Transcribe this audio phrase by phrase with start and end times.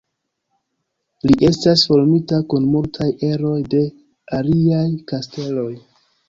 [1.27, 3.83] Li estas formita kun multaj eroj de
[4.39, 5.69] aliaj kasteloj.